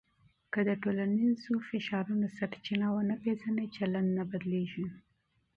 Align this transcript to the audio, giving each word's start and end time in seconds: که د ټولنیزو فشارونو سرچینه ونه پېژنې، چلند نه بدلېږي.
که 0.53 0.59
د 0.67 0.69
ټولنیزو 0.81 1.53
فشارونو 1.69 2.27
سرچینه 2.37 2.87
ونه 2.91 3.15
پېژنې، 3.23 3.65
چلند 3.75 4.09
نه 4.17 4.23
بدلېږي. 4.29 4.87